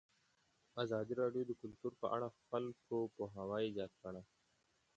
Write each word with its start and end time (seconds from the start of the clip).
ازادي 0.83 1.13
راډیو 1.21 1.43
د 1.47 1.51
کلتور 1.61 1.93
په 2.01 2.07
اړه 2.15 2.27
د 2.31 2.35
خلکو 2.49 2.95
پوهاوی 3.15 3.65
زیات 3.75 3.93
کړی. 4.03 4.23